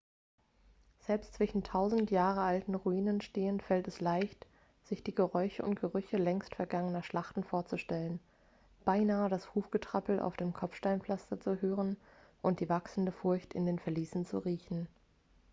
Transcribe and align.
selbst 1.05 1.35
zwischen 1.35 1.63
tausend 1.63 2.09
jahre 2.09 2.39
alten 2.41 2.73
ruinen 2.73 3.21
stehend 3.21 3.61
fällt 3.61 3.87
es 3.87 4.01
leicht 4.01 4.47
sich 4.83 5.03
die 5.03 5.13
geräusche 5.13 5.61
und 5.61 5.79
gerüche 5.79 6.17
längst 6.17 6.55
vergangener 6.55 7.03
schlachten 7.03 7.43
vorzustellen 7.43 8.19
beinahe 8.83 9.29
das 9.29 9.53
hufgetrappel 9.53 10.19
auf 10.19 10.37
dem 10.37 10.53
kopfsteinpflaster 10.53 11.39
zu 11.39 11.61
hören 11.61 11.97
und 12.41 12.61
die 12.61 12.69
wachsende 12.69 13.11
furcht 13.11 13.53
in 13.53 13.67
den 13.67 13.77
verliesen 13.77 14.25
zu 14.25 14.39
riechen 14.39 14.87